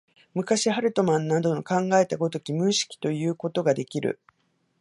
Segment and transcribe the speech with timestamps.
[0.33, 4.19] 昔、ハルトマンなどの考えた如き無意識ともいうことができる。